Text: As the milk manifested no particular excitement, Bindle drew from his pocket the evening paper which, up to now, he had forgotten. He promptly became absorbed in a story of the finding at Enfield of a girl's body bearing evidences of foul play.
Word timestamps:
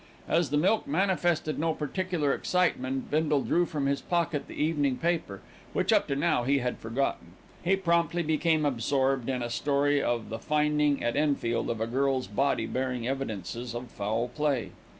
As 0.27 0.49
the 0.49 0.57
milk 0.57 0.87
manifested 0.87 1.59
no 1.59 1.75
particular 1.75 2.33
excitement, 2.33 3.11
Bindle 3.11 3.43
drew 3.43 3.67
from 3.67 3.85
his 3.85 4.01
pocket 4.01 4.47
the 4.47 4.55
evening 4.55 4.97
paper 4.97 5.41
which, 5.73 5.93
up 5.93 6.07
to 6.07 6.15
now, 6.15 6.43
he 6.43 6.57
had 6.57 6.79
forgotten. 6.79 7.33
He 7.63 7.75
promptly 7.75 8.23
became 8.23 8.65
absorbed 8.65 9.29
in 9.29 9.43
a 9.43 9.49
story 9.51 10.01
of 10.01 10.29
the 10.29 10.39
finding 10.39 11.03
at 11.03 11.15
Enfield 11.15 11.69
of 11.69 11.79
a 11.79 11.85
girl's 11.85 12.25
body 12.25 12.65
bearing 12.65 13.07
evidences 13.07 13.75
of 13.75 13.91
foul 13.91 14.29
play. 14.29 14.71